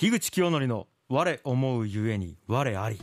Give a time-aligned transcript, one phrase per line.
[0.00, 2.98] 樋口清則の我思うゆえに我あり。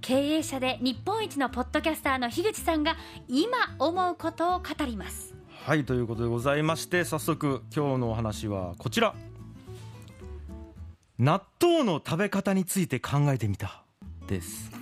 [0.00, 2.96] 経営者で日本一のポッドキャスターの樋口さんが
[3.28, 5.36] 今思うことを語ります。
[5.64, 9.14] はいということでございまして早速今日のお話はこちら。
[11.20, 13.84] 納豆の食べ方について考えてみた。
[14.26, 14.72] です。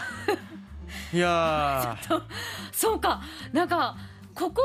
[1.12, 2.22] いやー。
[2.72, 3.20] そうか。
[3.52, 3.98] なんか
[4.34, 4.62] ここ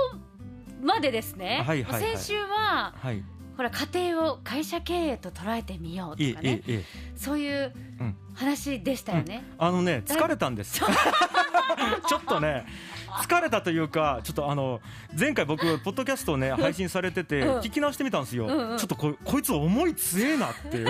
[0.81, 2.15] までですね、はいはいはい。
[2.15, 3.21] 先週ははい
[3.55, 6.83] ほら家庭を会社経営と捉えてみようとええかねえええ。
[7.15, 8.15] そういううん。
[8.36, 10.79] 話でしたよね、あのね疲れたんです。
[10.79, 10.87] ちょ
[12.18, 12.39] っと。
[12.42, 12.65] ね
[13.21, 14.81] 疲れたというかちょっとあの
[15.15, 17.59] 前回僕ポッドキャストをね配信されててうん。
[17.59, 18.78] 聞き直してみたんですよ、うんうん。
[18.79, 20.87] ちょっとここいつ思い強えなっていう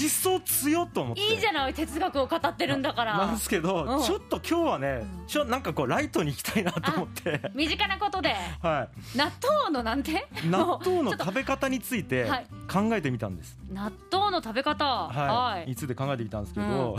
[0.00, 1.22] 思想強っと思って。
[1.22, 3.18] いいじゃない哲学を語ってるんだから。
[3.18, 4.02] なんですけど、うん。
[4.02, 7.40] ちょっと今日はねちょなんかこうライトに行きたいなと思って。
[7.54, 8.34] 身近なことで。
[8.62, 10.12] は納豆のなんて？
[10.44, 12.46] い納豆の 食べ方についてはい。
[12.70, 13.56] 考えてみたんです。
[13.72, 14.84] 納豆の食べ方。
[14.84, 15.72] はい、はい。
[15.72, 16.96] い、つで考えてみたんですけど、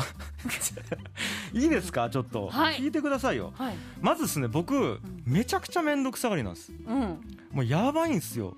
[1.54, 2.10] いいですか？
[2.10, 2.80] ちょっと、はい。
[2.80, 3.54] 聞いてくださいよ。
[3.58, 3.76] はい。
[4.02, 6.72] まずですね僕めちゃくちゃ面倒くさがりなんです。
[6.72, 7.22] うん。
[7.52, 8.56] もうやばいんですよ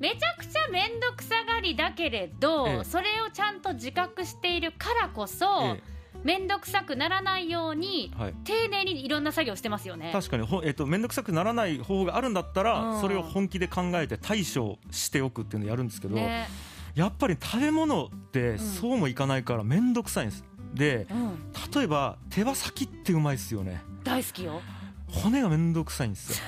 [0.00, 2.84] めちゃくちゃ面倒くさがりだけれど、ええ。
[2.84, 5.82] それをちゃんと自覚しているからこそえ
[6.24, 8.34] 面倒くさくならないようにはい。
[8.44, 10.10] 丁寧にいろんな作業してますよね。
[10.12, 10.46] 確かに。
[10.46, 13.00] ほ、えっと面倒くさくならない方法があるんだったら、うん。
[13.00, 16.48] それを本気で考えて対処しておくっていうのをやるんですけど、ね。
[16.94, 20.44] やっぱり食べ物ってそうもいかないから面倒くさいんです。
[20.74, 23.82] でうん、例えば手羽先ってうまいですよね。
[24.02, 24.62] 大好きよ。
[25.08, 26.44] 骨が面倒くさいんですよ。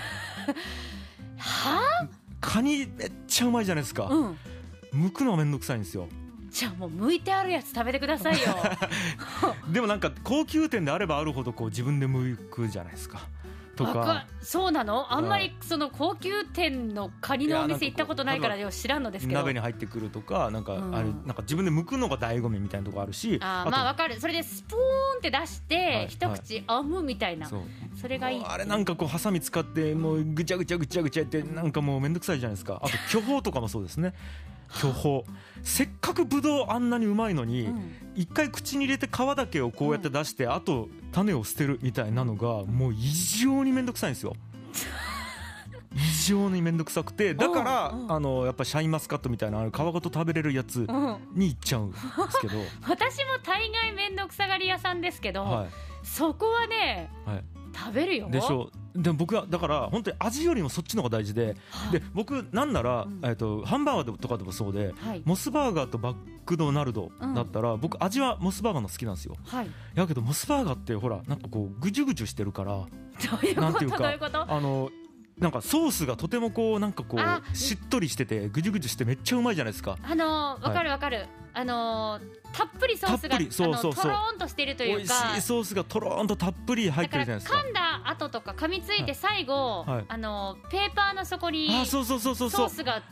[1.38, 2.08] は
[2.42, 4.36] カニめっちゃうまいじゃないですか、あ、うん、
[4.92, 6.08] 剥くのが面倒くさいんですよ。
[6.50, 8.48] じゃあもう剥いてあるやつ食べてくださいよ。
[9.72, 13.26] でもなんか高級店であればあるほどこう自分で剥くじゃないですか
[13.74, 15.12] とわかそうなの？
[15.12, 19.40] あんまはりその高級店のカニのお店行ったことないから知らんのですけど。
[19.40, 20.94] 鍋に入ってくるとかなんかうん。
[20.94, 24.20] あれなんか自分で剥くのが醍醐味みたいなとこあるしとあーまあわかる。
[24.20, 24.78] それでスプーン
[25.18, 27.48] って出して、はい一口あむみたいな。
[28.00, 28.44] それがいい。
[28.44, 32.80] あれなんかこうハサミ使ってもうぐちゃぐちゃぐちゃぐちゃってなんかもうめんどくさいじゃないですか。
[32.82, 34.14] あと巨峰とかもそうですね
[34.80, 35.24] 巨峰
[35.62, 37.92] せっかくブドウあんなにうまいのにうん。
[38.14, 42.98] 一回口に入れて皮だけをこうやって出してあと種を捨てるみたいなのがもう異
[43.40, 44.34] 常にめんどくさいんですよ。
[45.94, 48.02] 異常にめんどくさくてだからうん。
[48.04, 51.16] うんあのやっぱシャインマスカットみたいなあの皮ごと食べれるやつうん。
[51.34, 52.04] に行っちゃうんです
[52.40, 52.54] けど。
[52.88, 55.66] 私も大概面倒くさがり屋さんですけど、は
[56.02, 57.44] そこはねいはい
[57.74, 58.28] 食べるよ。
[58.30, 58.70] でしょ。
[58.94, 61.92] でも僕はだから本当に味よりもそっちの方が大事ではい。
[61.92, 63.20] で僕なんなら、うん。
[63.24, 65.22] えっとハンバーガーとかでもそうではい。
[65.24, 69.36] モスバーガーとバックドナルドだったら、僕味はモスバーガーの好きなんですよ。
[69.44, 69.70] はい。
[69.94, 72.86] やけどモスバーガーってほらなんかこうぐじゅぐじゅしてるから
[73.56, 74.12] なんていうか
[74.48, 74.90] あの
[75.38, 79.96] なんかソースがとてもこうなんかこあうしっとりしててぐじゅぐじゅしてめっちゃうまいじゃないですか。
[80.02, 84.02] あのーわかるわかる、あのーたっぷりソースがそうそうそう。
[84.02, 85.14] とろーんとしていると美味いうか。
[85.34, 87.56] しいソースがとろーんとたっぷり入ってるじゃないですか。
[87.56, 90.04] だから噛んだ後とか噛みついて最後、はい。
[90.06, 92.68] あのーペーパーの底にあそうそうそうそうそう。
[92.68, 93.02] ソースが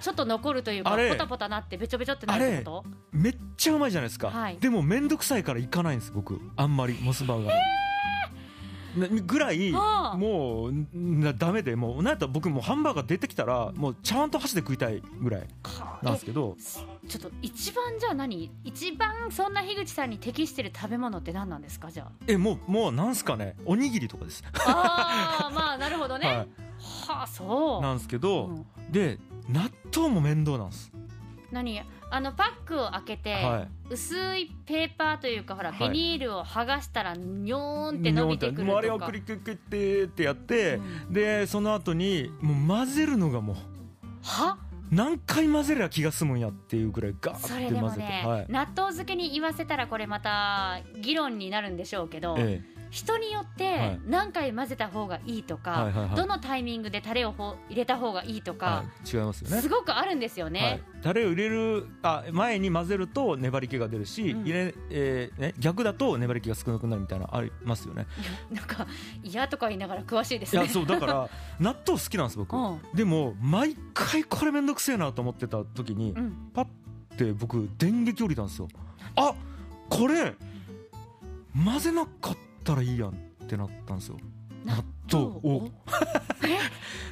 [0.00, 2.84] ちょっと残るというかポタポタなってべちょべちょってなること？
[3.12, 4.58] めっちゃうまいじゃないですか、はい。
[4.58, 6.40] でも面倒くさいから行かないんです僕。
[6.56, 7.64] あんまりモスバーガーにな
[9.26, 10.16] ぐらいはあ。
[10.16, 15.46] もうんなダメでもうなんやったら僕もうハンバーガー出てきたらもう茶碗と箸で食いたいぐらい
[16.02, 16.56] なんですけど。
[16.58, 18.50] えちょっと一番じゃあ何？
[18.64, 21.90] 一番そんな樋口さんに適してる食べ物って何なんですか？
[21.90, 23.56] じゃえもうもうなんすかね。
[23.64, 26.26] おにぎりとかです、ああーまあなるほどね。
[26.28, 26.48] は、はい
[27.08, 27.82] あそう。
[27.82, 28.66] なんですけど、うん。
[28.92, 29.18] で
[29.48, 30.92] 納豆も面倒なんです
[31.52, 31.82] 何？
[32.12, 35.90] あのパックを開けて、は薄いペーパーというかほら、はい。
[35.90, 40.80] ビニールを剥がしたらニョーンって伸びてくるもうあれとかをクリクリクリってってやって、
[41.10, 43.56] うでその後にもう混ぜるのがもう
[44.22, 44.58] は？
[44.90, 48.46] 何回混ぜりゃ気が済むんやっていうぐらいガーそれって混ぜて、でもね、はい。
[48.48, 54.10] 納豆漬けに言わせたらこれまた議論になるんでしょうけど、え人によっはてい。
[54.10, 56.16] 何回混ぜた方がいいとか、はいはいはい。
[56.16, 59.62] どのタイミングでタレをほ入れた方がいいとえか、はい、違いますよね。
[59.62, 60.54] すごくあるんですよはい。
[60.54, 64.42] ね。、タレを入れるあ前に混ぜると粘り気が出るし、うん。
[64.42, 68.06] 入れえーね、逆だと粘り気が少なくなるみたいなのありますよね。
[68.50, 68.86] なんか
[69.22, 70.62] 嫌とか言いながら詳しいですね。
[70.62, 71.28] いやそうだから
[71.60, 72.80] 納豆好きなんです僕、うん。
[72.92, 76.66] でも毎回これめんどくせえなと思ってた時に、うん、パッ
[77.16, 78.68] て僕電撃降りたんですよ。
[79.14, 79.34] あ
[79.88, 80.34] これ
[81.54, 83.12] 混ぜなかったらいいやんっ
[83.46, 84.16] てなったんですよ。
[84.64, 85.24] 納豆？
[85.42, 85.70] を。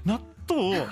[0.04, 0.86] 納豆を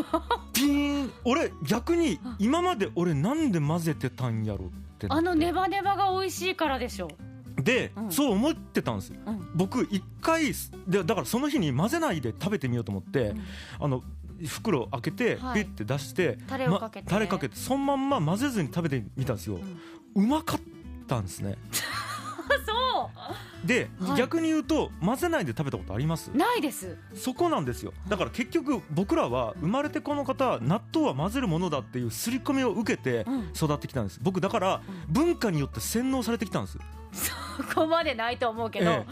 [0.52, 4.68] ピーン俺逆に今まで俺なんで混ぜてたんやろっ
[4.98, 5.28] てなって。
[5.28, 7.08] あのネバネバが美味しいからでしょ。
[7.56, 8.12] で、うん。
[8.12, 9.20] そう思ってたんですよ。
[9.26, 9.50] うん。
[9.54, 10.52] 僕一回
[10.86, 13.42] でだからその日に混ぜないで食べてみようと思って、うん。
[13.80, 14.02] あの
[14.46, 15.60] 袋開けてピはい。
[15.62, 19.58] ッて出して、タレをかけてまタレかけてそのまんま混ぜずに食べてみたんですよ、
[20.14, 20.60] うまかっ
[21.06, 21.56] たんですね。
[21.70, 21.84] そ
[23.64, 24.18] で、はい。
[24.18, 26.30] 逆に言うと混ぜないで食べたことあります？
[26.32, 26.96] うないです。
[27.14, 27.92] そこなんですよ。
[28.08, 33.50] だから結局僕らは生まれてこの方納豆は混ぜるものだっていう刷り込みを受けてうん。
[33.54, 34.20] 育ってきたんです。
[34.22, 36.78] 僕だから文化によって洗脳されてきたんです。
[37.12, 39.06] そこまでないと思うけど、え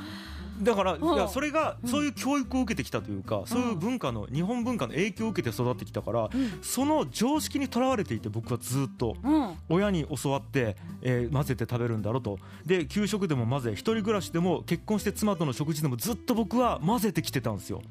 [0.63, 1.17] だからいうん。
[1.17, 1.89] やそれがうん。
[1.91, 6.59] そういう教育を受けてきたというかそういう文化の日本文化の影響を受けて育ってきたからうん。
[6.63, 9.55] その常識にとらわれていて僕はずっとうん。
[9.69, 12.39] 親に教わって、えー混ぜて食べるんだろうと。
[12.67, 17.83] で給食でも混ぜ一人暮らしでも結婚して妻との食事でもずっと僕は混ぜてきてたんですよ。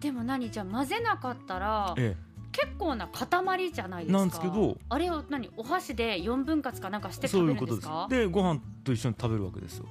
[0.00, 0.50] でも何？
[0.50, 2.16] じゃあ混ぜなかったらえ
[2.52, 4.18] 結構な塊じゃないですか。
[4.18, 5.50] なんですけどあれを何？
[5.56, 7.88] お箸で4分割かなんかしえて食べそういうことです。
[7.88, 9.84] るんですかでご飯と一緒に食べるわけですよ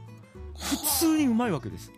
[0.60, 1.92] 普通にうまいわけです。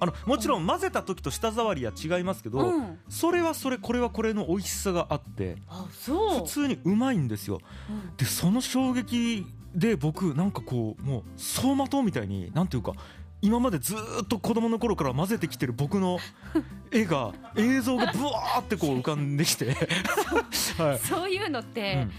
[0.00, 2.98] あのもちろん混ぜた時と舌触りは違いますけど、うん。
[3.08, 5.56] それはそれこれはこれの美味しさがあって
[6.04, 7.60] 普通にうまいんですよ。
[7.88, 8.16] うん。
[8.16, 12.92] でその衝撃で僕なんかこうもう走馬灯みたいになんていうか
[13.42, 16.18] 今までずーっと子供の頃から混ぜてきてる僕の
[16.90, 19.76] 絵が映像がブワーってこう浮かんできて、
[20.78, 20.98] はい。
[20.98, 22.12] そういうのっうてん、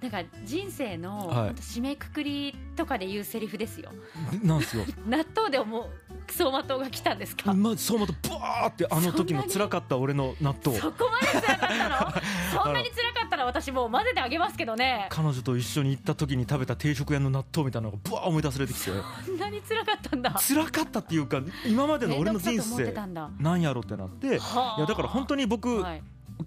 [0.00, 3.90] なんか人生の締めくくりとかで言うセリフですよ。
[4.32, 7.52] でなんですよ、 納豆でもう走馬灯が来たんですか？
[7.52, 10.78] ま、走馬灯ブワーってあの時の辛かった俺の納豆。
[10.78, 11.88] そこまで辛かった
[12.56, 12.62] の？
[12.64, 15.06] そんなに辛かったら私もう混ぜてあげますけどね。
[15.10, 18.90] 彼女と一緒に行った時に食べた定食屋の納豆みたいなのがブワー思い出されてきて。
[19.26, 20.30] そんなに辛かったんだ。
[20.30, 22.90] 辛かったっていうか今までの俺の人生
[23.38, 24.36] なんやろってなって。
[24.36, 24.80] いはあ。
[24.80, 26.02] やだから本当に僕、はい。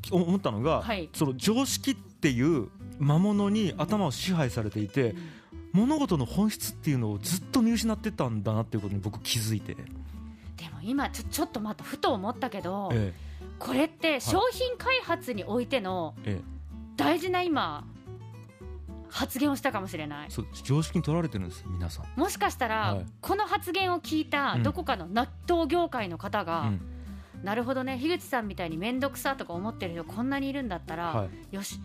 [0.09, 1.07] 思ったのが、はい。
[1.13, 5.15] その常識っていう魔物に頭を支配されていて
[5.73, 9.83] 物事の本質っていうのをずっと見失ってたんだなっていうことに僕気づいて、で
[10.71, 13.11] も今ちょちょっとまたふと思ったけど、え
[13.57, 16.53] これって商品開発においてのええ。
[16.95, 17.85] 大事な今
[19.09, 20.27] 発言をしたかもしれない。
[20.27, 23.05] え、そう常識に取られてるんです皆さん、もしかしたら、はい。
[23.21, 24.63] この発言を聞いたうん。
[24.63, 26.81] どこかの納豆業界の方が、うん。
[27.43, 31.55] なるほどね樋口さんみたいに面倒くさとか思ってる人こんなにいるんだったら、はい。
[31.55, 31.79] よし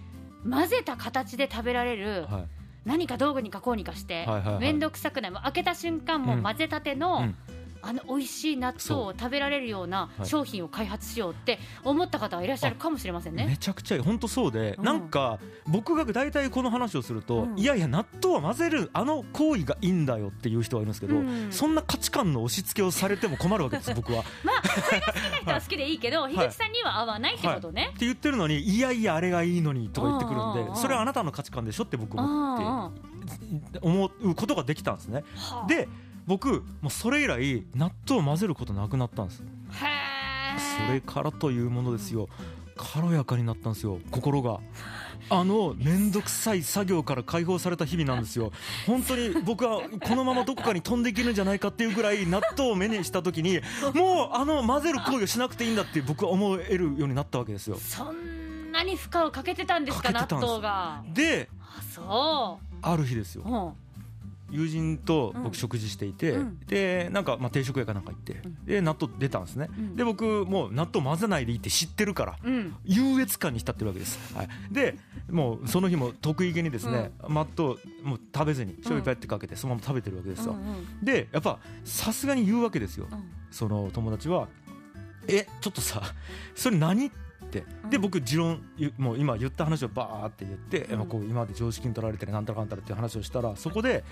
[0.49, 2.49] 混ぜた形で食べられるはい。
[2.85, 4.61] 何か道具にかこうにかしてはいはいはい。
[4.61, 5.31] 面倒くさくない。
[5.31, 6.43] もう開けた瞬間もうん。
[6.43, 7.37] 混ぜたての、うん
[7.83, 10.27] あの美味しい納豆を食べられるようなはい。
[10.27, 13.47] 商品を開発しようって思った方はいらっしゃるかもしれませんね。
[13.47, 14.03] めちゃくちゃいい。
[14.03, 14.85] 本当そうで、うん。
[14.85, 17.59] なんか僕が大体この話をすると、うん。
[17.59, 21.49] いやいや納豆は混ぜるあの行為がいいんだよっていう人がいるんですけど、うん。
[21.51, 24.25] そんな価値観の押し付けをされても困るわけです僕は。
[24.45, 26.35] まあそれが好きな人は好きでいいけど、い。
[26.35, 27.93] 樋口さんには合わないってことね。
[27.95, 32.65] って言ってるのにいやいやあれがいいのにとか言ってくるんでそれはあなたの価値観でしょって僕思って
[33.83, 33.99] うん。
[33.99, 35.25] 思うことができたんですね。
[35.37, 35.67] はあ。
[35.69, 35.89] で
[36.29, 39.43] 僕もうそれ以来納豆を混ぜることなくなったんです。
[39.43, 39.47] へ
[40.87, 42.29] それからというものですよ。
[42.77, 44.61] 軽やかになったんですよ心が。
[45.31, 48.53] あの面倒くさい作業から解放された日々なんですよ。
[48.87, 53.61] 本当に僕はこのままどこかに飛んでいけるんじゃないかっていうぐらい納豆を目にした時に
[53.95, 57.77] もうあの混ぜる行為をしなくていいんだって僕は思えるようになったわけですよ。
[57.79, 61.03] そんなに負荷をかけてたんですか納豆が。
[61.15, 63.43] であそある日ですよ。
[63.47, 63.51] う。
[63.51, 63.88] うん
[64.51, 65.43] 友人とうん。
[65.43, 66.61] 僕食事していて、うん。
[66.61, 68.65] でなんかまあ定食屋かなんか行って、うん。
[68.65, 69.97] で納豆出たんですね、うん。
[69.97, 72.77] で僕もう納豆混ぜないでいいって知ってるからうん。
[72.85, 74.97] 優越感に浸ってるわけです、はい、で
[75.31, 80.57] もうその日も得意げにですね、納豆もう食べずに醤油ペッてかけてそのまま食べてるわけですよ、
[81.03, 83.07] でやっぱさすがに言うわけですよ。
[83.11, 83.25] うん。
[83.51, 84.49] その友達は
[85.29, 86.03] 「えちょっとさ
[86.55, 88.01] それ何?」ってでうん。
[88.01, 90.99] 僕持論ゆもう今言った話をバーって言って、うん。
[90.99, 94.05] まあこう今まで常識に取られてるなんたらかんたらっていう話をしたらそこで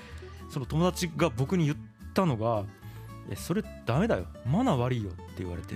[0.51, 1.77] その友達が僕に言っ
[2.15, 2.65] たのが
[3.31, 4.27] 「えそれダメだよ。
[4.47, 5.75] マナー悪いよ」って言われて。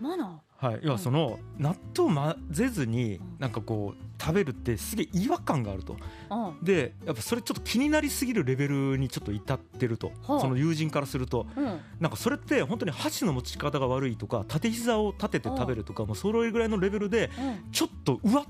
[0.00, 5.96] マナはい、要はその納豆を混ぜずになんかこう食べるってすげえ違和感があると。
[6.30, 6.64] ーうん。
[6.64, 10.12] でやっぱそれちょっと気になりすぎるレベルにちょっと至ってると。
[10.22, 10.40] ほう。
[10.40, 11.46] その友人からすると。
[11.54, 11.80] うん。
[12.00, 17.70] なんかそれって本当に箸の持ち方が悪いとか縦膝を立てて食べるとかもうそれぐらいのレベルでうん。
[17.70, 18.44] ちょっとうわっ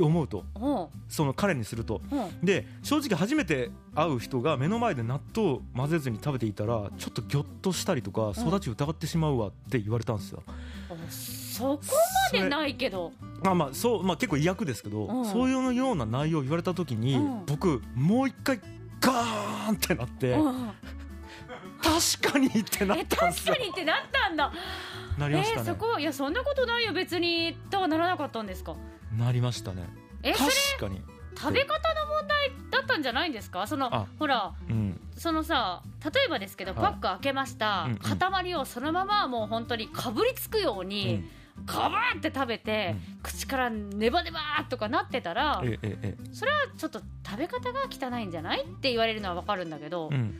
[0.00, 0.44] 思うと。
[0.60, 0.70] う。
[0.70, 2.00] んその彼にすると。
[2.10, 2.14] う。
[2.14, 10.42] んで正直初めて会う人が目の前で納豆を混ぜずに食べていたらちょっとギョッとしたりとか育ち疑ってしまうわって言われたんですよ。
[10.46, 11.80] あそこ
[12.32, 13.12] までないけど。
[13.42, 15.24] まあまあそうまあ結構威訳ですけど、うん。
[15.26, 17.46] そういうような内容を言われた時に、うん。
[17.46, 18.60] 僕もう一回
[19.00, 20.70] ガーンってなって、うん
[21.82, 23.54] 確かにってなっえたんですよ。
[23.54, 24.52] 確かにってなったんだ。
[25.18, 28.76] なりましたね、えーそこいやそんなことないよ別にとはならなかったんですか？
[29.18, 29.88] なりましたね。
[30.22, 30.44] え確
[30.78, 31.02] かに。
[31.34, 33.66] 食べ方の問題だったんじゃないんですか？
[33.66, 35.00] そのあほらうん。
[35.16, 36.80] そのさ例えばですけど、はい。
[36.82, 37.98] パック開けました、うんうん。
[37.98, 41.24] 塊をそのままもう本当にかぶりつくように、
[41.66, 48.62] ガバーって食べて、口からネバネバーとかなってたらえええそれはちょっと食べ方が汚いんじゃない？
[48.62, 50.34] って言われるのは分かるんだけど、うん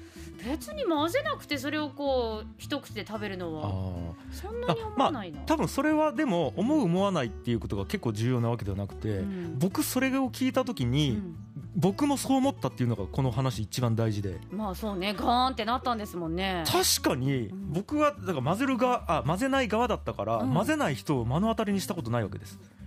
[0.45, 4.33] 別に混ぜなくてそれをこう一口で食べるのあはー。
[4.33, 9.59] そんなに思わないな、多分それはでも思う思わないっていうことが結構重要なわけではなくて、うん。
[9.59, 11.37] 僕それを聞いた時うに、ん。
[11.75, 14.39] 僕もそう思ったっていうのがこの話一番大事で。
[14.51, 16.65] まあそうねガーンってなったんですもんね。
[16.67, 17.73] 確かにん。
[17.73, 20.53] 僕はだから混ぜる側あ混ぜない側だったから、うん。
[20.53, 22.59] 混ぜない人を目の当たりにしたことないわけです。
[22.61, 22.82] うん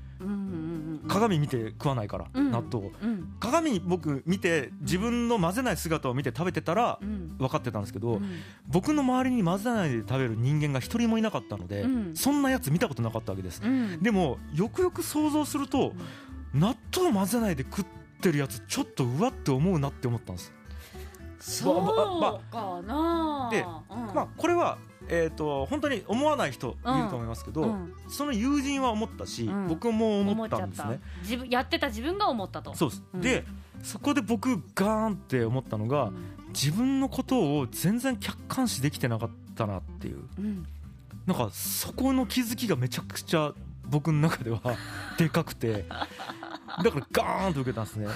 [1.07, 2.51] 鏡見て食わないから、うん。
[2.51, 2.91] 納豆
[3.39, 7.37] 鏡僕見て自分の混ぜない姿を見て食べてたらうん。
[7.37, 8.39] 分かってたんですけど、うん。
[8.67, 12.15] 僕の周りに混ぜないで食べる人間が一人もいなかったので、うん。
[12.15, 14.01] そんなやつ見たことなかったわけです、うん。
[14.01, 15.93] でもよくよく想像すると、
[16.53, 17.85] 納豆混ぜないで食っ
[18.21, 20.53] てるやつちょっとうわって思うなって思ったんです、
[21.39, 23.49] そうかな。
[23.51, 24.15] でうん。
[24.15, 24.77] まあこれは
[25.09, 27.93] えー、と本当に思わない人いると思いますけど、うん。
[28.09, 29.67] その友人は思ったし、うん。
[29.67, 30.99] 僕も思ったんですね。
[31.21, 32.73] 自分やってた自分が思ったと。
[32.75, 33.21] そうです、うん。
[33.21, 33.43] で
[33.83, 36.11] そこで僕ガーンって思ったのが、
[36.49, 40.23] 自分のことを全然客観視できてなかったなっていう。
[40.39, 40.65] うん。
[41.25, 43.53] なんかそこの気づきがめちゃくちゃ
[43.89, 44.61] 僕の中では
[45.17, 45.85] でかくて。
[46.83, 48.07] だからガーンと受けたんですね。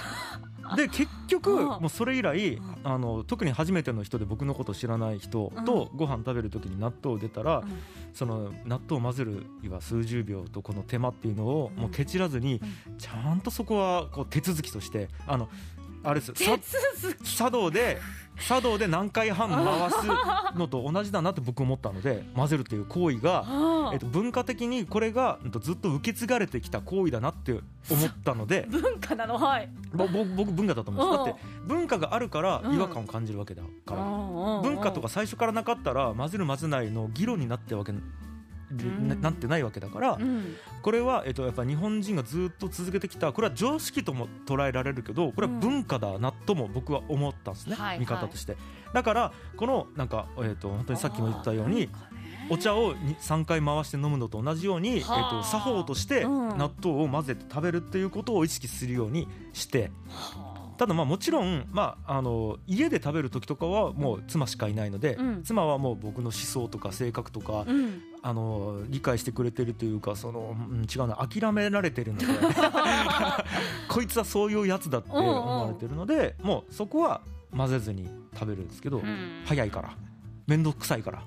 [0.76, 1.66] で結局うん。
[1.66, 2.60] もうそれ以来ん。
[2.84, 7.68] あの特に初めての人で僕のことを知らない人とご飯食べる時に納豆を出たらうん。
[8.12, 12.60] その納豆を混ぜるには数十秒とこの手間っていうのをもうケチらずに
[12.98, 15.48] ちゃんとそこはこう手続きとしてあの
[16.02, 16.32] あれです
[17.36, 17.98] 茶道で
[18.46, 19.96] 茶道で何回半回す
[20.56, 29.38] のと同じだなって僕思ったので混ぜるという行為が、あえっと、文化的にこれがずっと受け継がれてきた行為だなって思ったので 文化なの？
[29.38, 29.68] はい。
[29.92, 31.32] 僕文化だと思うんです。
[31.32, 32.74] だって文化があるからうん。
[32.74, 37.92] 違和感を感じるわけだから、文文化とか最初からなかったら混ぜる混ぜないの議論になってわけ
[38.70, 40.56] ななってないわけだから、うん。
[40.82, 48.56] これは、えっと、やっぱ日本人がずっと続けてきたこれは常識とも捉えられるけどこれは文化だなとも僕は思ったんですね、はい見方として、
[48.92, 51.88] だからこのなんか、えっと、本当にさっきも言ったように
[52.48, 56.58] お茶をに3回回して飲むのと同じように、えっはあと、作法としてうん。
[56.58, 59.90] 納豆を混ぜて食べるっていうことを意識するようにして
[60.76, 65.42] ただまあもちろん、まあ、あの家で食べる時とかはもう妻しかいないので、うん。
[65.42, 72.26] 妻はもう僕の思想とか性格とか、うんあの理解してくれてるというかその、うん違うな諦められてるので
[73.88, 77.22] こいつはそういうやつだって思われてるのでもうそこは
[77.56, 79.42] 混ぜずに食べるんですけど、うん。
[79.44, 79.96] 早いから
[80.46, 81.22] 面倒くさいから、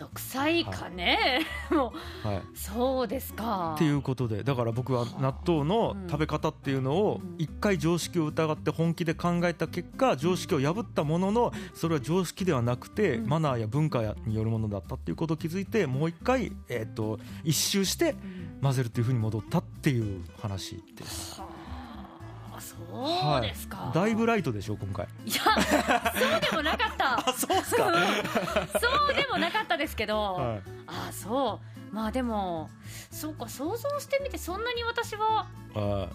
[0.00, 1.92] めんどくさいかね、も
[2.22, 3.74] はい、うそうですか。
[3.76, 6.08] っていうことでだから僕は納豆のうん。
[6.08, 7.34] 食べ方っていうのをうん。
[7.38, 13.28] 一回常識を疑って本気で考えた結果常識を破ったもののそれは常識ではなくてうん。
[13.28, 21.40] マナーや文化によるものだったっていうことを気づいてもう一回、えー、と一周してうん混ぜるっていうふうに戻ったっていう話です。
[22.92, 25.06] はあそうですか、だいぶライトでしょ今回。
[25.24, 25.40] いや
[26.14, 27.18] そうでもなかった。
[27.28, 27.92] あそうっすか。
[28.80, 30.62] そうでもなかったですけど、はい。
[30.86, 31.94] ああそう。
[31.94, 32.70] まあでも
[33.10, 36.08] そうか想像してみてそんなに私はあ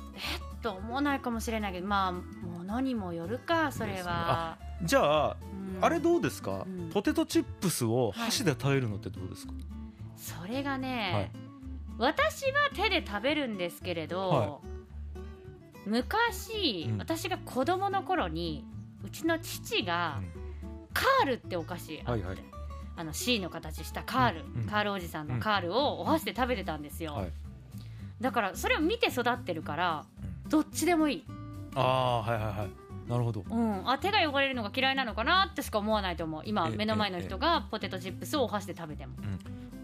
[0.62, 5.38] と思わないかもしれないけどまあものにもよるかそれは、じゃあ
[5.78, 5.84] うん。
[5.84, 6.90] あれどうですか、うん。
[6.92, 9.54] ポテトチップスを箸で食べるのってどうですか、
[10.16, 11.32] それがね、はい。
[11.98, 14.60] 私は手で食べるんですけれど、は
[15.86, 16.98] 昔、うん。
[16.98, 18.65] 私が子供の頃に
[19.04, 20.22] うちの父が、
[20.94, 22.38] カールってお菓子あって、はいはい。
[22.98, 24.62] あの C の形したカール、うん。
[24.62, 24.68] うん。
[24.68, 27.32] カールおじさんのカールをお箸で食べてたんですよ、はい。
[28.22, 30.06] だからそれを見て育ってるから
[30.46, 30.50] うん。
[30.50, 31.25] どっちでもいい、
[31.75, 33.10] ああはいはいはい。
[33.10, 33.44] なるほど。
[33.48, 36.42] うん、あ手が汚れるのが嫌いなのかなってしか思わないと思う。
[36.46, 39.13] 今え目の前の人がポテトチップスをお箸で食べても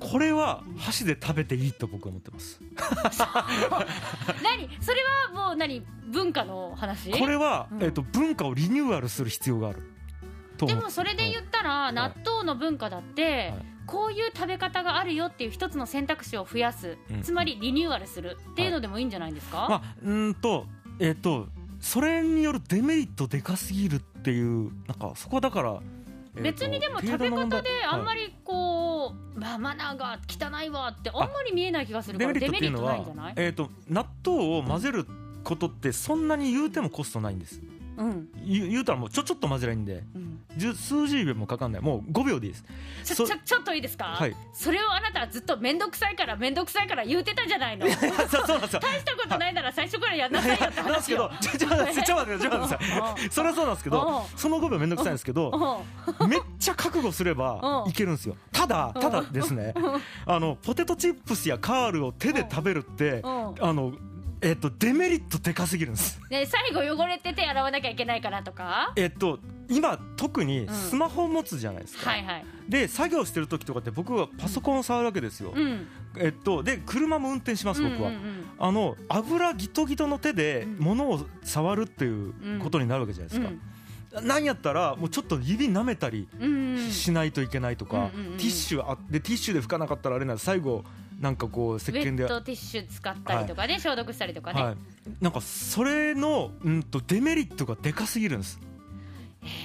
[0.01, 2.60] これは箸で食べていいと僕は思ってます。
[4.43, 4.67] 何？
[4.81, 5.00] それ
[5.31, 5.86] はもう何？
[6.12, 7.12] 文化の話？
[7.12, 7.84] これは、うん。
[7.84, 9.84] えっと文化をリニューアルする必要がある
[10.58, 13.65] でもそれで言ったら納豆の文化だってはい。
[13.88, 16.98] こういう食べ方があるよっていう一つの選択肢を増やす。
[17.10, 17.22] うん。
[17.22, 18.38] つまりリニューアルする。
[18.51, 20.65] っていうのでもいいんじゃないですか、まあうーんと
[21.00, 21.48] えっ、と
[21.79, 28.36] それによるデメリットでかすぎるっていうなんかそこはだから、えーと別にでも食べ方であんまり、り
[29.01, 35.08] こう、まあ、マナーが汚いわってあんまり見えない気がするからデメリットないんじゃない、えー、と納豆を混ぜる
[35.43, 37.60] ことってそんなに言うてもコストないんです
[38.01, 38.29] うん。
[38.43, 40.03] 言う言うたらもうちょちょっと混ぜりゃいいんで。
[40.15, 41.81] うん、十数十秒もかかんない。
[41.81, 42.65] もう5秒でいいです。
[43.15, 44.36] そちょちょちょっといいですか、はい。
[44.53, 47.86] それをあなたはずっと面倒くさいから面倒くさいから言うてたじゃないの。
[47.86, 48.79] 大しそうそうなんですよ。
[48.79, 53.29] たことないなら最初からやんなさいよってなんですけどちょちょ待ってちょ待って。
[53.29, 55.84] それはそうなんですけどその5秒めんどくさいんですけど
[56.20, 57.91] うめっちゃ覚悟すればうん。
[57.91, 58.36] いけるんですよ。
[58.51, 59.74] ただただですね
[60.25, 63.93] あのポテトチップスやカールを手で食べるってあの
[64.41, 66.19] えっとデメリットでかすぎるんです。
[66.29, 68.91] ね最後汚れて手洗わなきゃいけないからとか？
[68.95, 72.45] えっと今特にスマホを持つじゃないですか、はいはい。
[72.67, 75.88] で作業してる時とかって僕はパソコンを触るわけですよ、うん。
[76.17, 80.86] えっとで車も運転します僕は、うんうんうんあの油ギトギトの手でうん。
[80.86, 83.50] 物を触るっていうことになるわけじゃないですか、
[84.19, 84.27] うん。
[84.27, 90.83] なんやったらもうちょっと指舐めたりうんうんしないといけないとか、うんうんうんティッシュあでティッシュで拭かなかったらあれなんで最後
[91.22, 92.25] なんかこう石ウェ鹸で。
[92.25, 94.75] ットティッシュ使ったりとかね、消毒したりとかね、はい、
[95.22, 98.60] なんかそれの、うん、とデメリットがでかすぎるんです。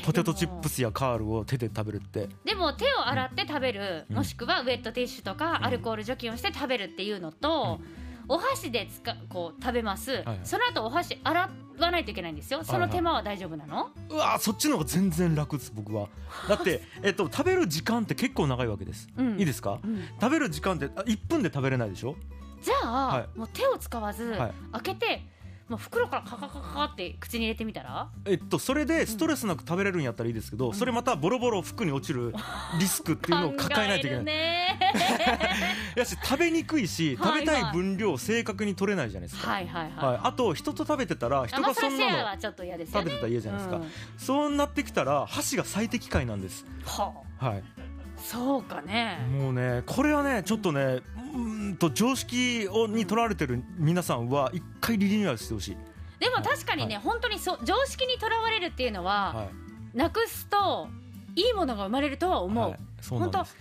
[0.04, 2.28] ポテトチップスやカールを手で食べるって。
[2.44, 4.16] でも手を洗って食べる、うん。
[4.16, 5.64] もしくはウェットティッシュとかうん。
[5.64, 7.80] アルコール除菌をして食べるっていうのと、
[8.28, 11.50] お箸でつかこう食べます、はいその後お箸洗
[11.82, 12.64] わないといけないんですよ。
[12.64, 16.08] その手間は大丈夫なの、うわーそっちの方が全然楽です僕は。
[16.48, 19.38] だって、えっと、食べる時間って結構長いわけです、うん。
[19.38, 19.78] いいですか？
[19.84, 20.08] うん。
[20.20, 22.16] 食べる時間ってあ1分で食べれないでしょ？
[22.62, 24.52] じゃあ、はもう手を使わず、はい。
[24.72, 25.22] 開けて
[25.68, 28.08] もう袋からカカカカカって口に入れてみたら？
[28.24, 32.32] えっと、それでストレスなく食べれるんやったらいいですけど、それまたボロボロ服に落ちる
[32.78, 34.24] リスクっていうのを抱えないといけない。
[34.24, 34.78] ね。
[35.96, 42.62] やし食べにくいし食べたい分量を正確に取れないじゃないですか、はいはいはい、はい、あと人と食べてたら人がそんなの食
[43.04, 43.90] べてたら嫌じゃないですか、うん。
[44.18, 46.64] そうなってきたら箸が最適解なんです。
[46.84, 47.64] ははい。
[47.78, 47.85] あ
[48.26, 49.18] そうかね。
[49.30, 55.76] もうねこれはねちょっとねうーんと常識をにとられてる皆さんは一回リニューアルしてほしい、
[56.18, 59.48] でも確かにね、は本当にそう常識にとらわれるっていうのは、はい。
[59.96, 60.88] なくすと
[61.36, 63.56] いいものが生まれるとは思う、はい、そうなんです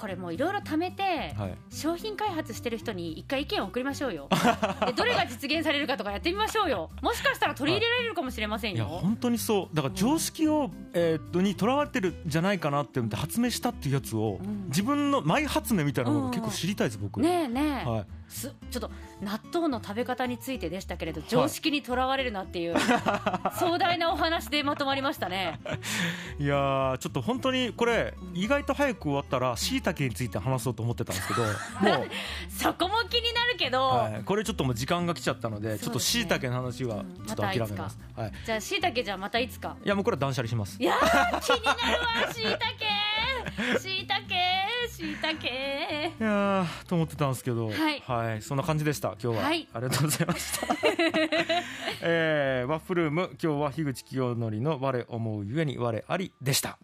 [0.00, 1.54] これもういろいろ貯めて、はい。
[1.70, 4.28] 商品開発してる人に一回意見を送りましょうよ。
[4.86, 6.90] でどれが実現されるかとかやってみましょうよ。
[7.02, 9.76] もしかしたら取り入れられるかもしれませんいやよ、本当にそう。
[9.76, 14.66] だから常識を、えーっとにとらわれてるんじゃないかなって思って発明したっていうやつを、うん。
[14.68, 22.76] 自分のマイ発明みたいなのが結構知りたいです僕、ねえねえ、はいすちょっと納豆の食べ方についてでしたけれど常識にとらわれるなっていう、
[23.58, 25.60] 壮大なお話でまとまりましたね。
[26.38, 31.42] いやーちょっと本当にこれ意外と早く終わったらしいたけについて話そうと思ってたんですけど
[31.82, 32.08] もう、
[32.48, 37.26] そこも気になるけど、はい、これちょっともう時間が来ちゃったのでちょっとしいたけの話はうん。
[37.26, 39.76] ちょっと諦めます、はい、じゃあしいたけじゃあまたいつか。
[39.84, 40.80] いやもうこれは断捨離します。
[40.80, 41.78] いやー気になる
[42.26, 42.86] わしいたけ
[43.78, 44.19] しいたけ
[45.00, 46.12] しいたけ。
[46.20, 47.70] いやーと思ってたんですけど。
[47.70, 48.42] はい。
[48.42, 49.68] そんな感じでした今日は、はい。
[49.72, 50.66] ありがとうございました、
[52.02, 56.78] えーワッフルーム今日は樋口清則の我思うゆえに我ありでした